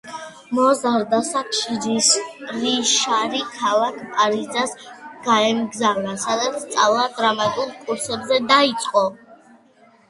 [0.59, 4.75] მოზარდ ასაკში რიშარი ქალაქ პარიზს
[5.29, 9.07] გაემგზავრა, სადაც სწავლა დრამატულ კურსებზე დაიწყო.